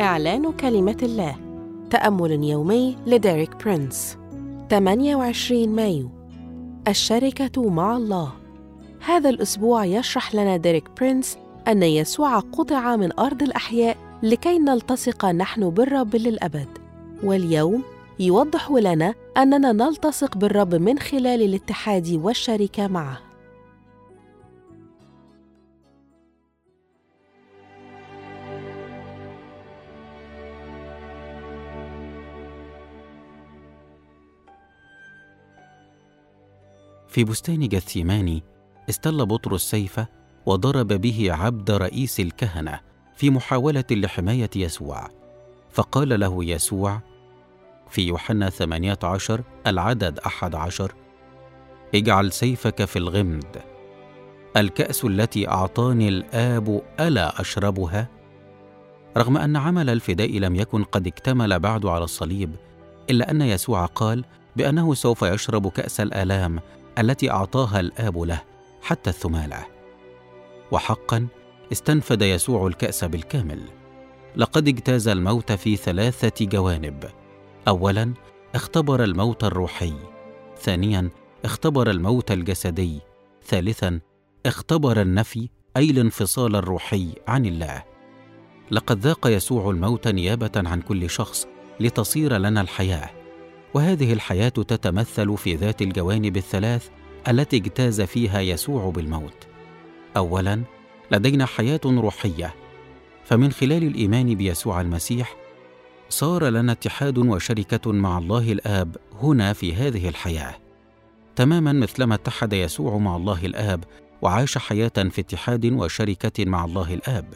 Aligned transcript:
إعلان 0.00 0.52
كلمة 0.52 0.96
الله. 1.02 1.36
تأمل 1.90 2.44
يومي 2.44 2.96
لديريك 3.06 3.64
برينس. 3.64 4.18
28 4.70 5.68
مايو. 5.68 6.10
الشركة 6.88 7.70
مع 7.70 7.96
الله. 7.96 8.32
هذا 9.06 9.30
الأسبوع 9.30 9.84
يشرح 9.84 10.34
لنا 10.34 10.56
ديريك 10.56 10.88
برينس 11.00 11.38
أن 11.68 11.82
يسوع 11.82 12.38
قُطع 12.38 12.96
من 12.96 13.18
أرض 13.18 13.42
الأحياء 13.42 13.96
لكي 14.22 14.58
نلتصق 14.58 15.24
نحن 15.26 15.70
بالرب 15.70 16.16
للأبد. 16.16 16.68
واليوم 17.24 17.82
يوضح 18.18 18.70
لنا 18.70 19.14
أننا 19.36 19.72
نلتصق 19.72 20.36
بالرب 20.36 20.74
من 20.74 20.98
خلال 20.98 21.42
الاتحاد 21.42 22.20
والشركة 22.22 22.86
معه. 22.86 23.29
في 37.10 37.24
بستان 37.24 37.68
جثيماني 37.68 38.42
استل 38.88 39.26
بطرس 39.26 39.70
سيفه 39.70 40.06
وضرب 40.46 40.88
به 40.88 41.32
عبد 41.32 41.70
رئيس 41.70 42.20
الكهنة 42.20 42.80
في 43.16 43.30
محاولة 43.30 43.84
لحماية 43.90 44.50
يسوع 44.56 45.08
فقال 45.70 46.20
له 46.20 46.44
يسوع 46.44 47.00
في 47.88 48.02
يوحنا 48.02 48.50
18 48.50 49.42
العدد 49.66 50.18
أحد 50.18 50.54
عشر 50.54 50.94
اجعل 51.94 52.32
سيفك 52.32 52.84
في 52.84 52.98
الغمد 52.98 53.62
الكأس 54.56 55.04
التي 55.04 55.48
أعطاني 55.48 56.08
الآب 56.08 56.82
ألا 57.00 57.40
أشربها؟ 57.40 58.08
رغم 59.16 59.36
أن 59.36 59.56
عمل 59.56 59.90
الفداء 59.90 60.38
لم 60.38 60.56
يكن 60.56 60.84
قد 60.84 61.06
اكتمل 61.06 61.58
بعد 61.58 61.86
على 61.86 62.04
الصليب 62.04 62.56
إلا 63.10 63.30
أن 63.30 63.42
يسوع 63.42 63.86
قال 63.86 64.24
بأنه 64.56 64.94
سوف 64.94 65.22
يشرب 65.22 65.68
كأس 65.68 66.00
الآلام 66.00 66.60
التي 67.00 67.30
أعطاها 67.30 67.80
الآب 67.80 68.18
له 68.18 68.42
حتى 68.82 69.10
الثمالة. 69.10 69.66
وحقا 70.70 71.26
استنفد 71.72 72.22
يسوع 72.22 72.66
الكأس 72.66 73.04
بالكامل. 73.04 73.60
لقد 74.36 74.68
اجتاز 74.68 75.08
الموت 75.08 75.52
في 75.52 75.76
ثلاثة 75.76 76.46
جوانب. 76.46 77.10
اولا 77.68 78.12
اختبر 78.54 79.04
الموت 79.04 79.44
الروحي. 79.44 79.94
ثانيا 80.60 81.10
اختبر 81.44 81.90
الموت 81.90 82.30
الجسدي. 82.30 83.00
ثالثا 83.46 84.00
اختبر 84.46 85.00
النفي 85.00 85.48
أي 85.76 85.90
الانفصال 85.90 86.56
الروحي 86.56 87.08
عن 87.28 87.46
الله. 87.46 87.82
لقد 88.70 88.98
ذاق 88.98 89.26
يسوع 89.26 89.70
الموت 89.70 90.08
نيابة 90.08 90.52
عن 90.56 90.80
كل 90.80 91.10
شخص 91.10 91.46
لتصير 91.80 92.36
لنا 92.36 92.60
الحياة. 92.60 93.19
وهذه 93.74 94.12
الحياة 94.12 94.48
تتمثل 94.48 95.36
في 95.36 95.54
ذات 95.54 95.82
الجوانب 95.82 96.36
الثلاث 96.36 96.88
التي 97.28 97.56
اجتاز 97.56 98.00
فيها 98.00 98.40
يسوع 98.40 98.90
بالموت. 98.90 99.46
اولا 100.16 100.62
لدينا 101.10 101.46
حياة 101.46 101.80
روحية. 101.84 102.54
فمن 103.24 103.52
خلال 103.52 103.82
الإيمان 103.82 104.34
بيسوع 104.34 104.80
المسيح 104.80 105.36
صار 106.08 106.48
لنا 106.48 106.72
اتحاد 106.72 107.18
وشركة 107.18 107.92
مع 107.92 108.18
الله 108.18 108.52
الآب 108.52 108.96
هنا 109.22 109.52
في 109.52 109.74
هذه 109.74 110.08
الحياة. 110.08 110.54
تماما 111.36 111.72
مثلما 111.72 112.14
اتحد 112.14 112.52
يسوع 112.52 112.98
مع 112.98 113.16
الله 113.16 113.46
الآب 113.46 113.84
وعاش 114.22 114.58
حياة 114.58 115.08
في 115.10 115.20
اتحاد 115.20 115.66
وشركة 115.66 116.44
مع 116.44 116.64
الله 116.64 116.94
الآب. 116.94 117.34